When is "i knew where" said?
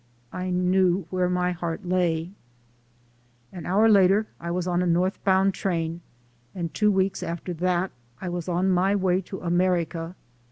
0.33-1.29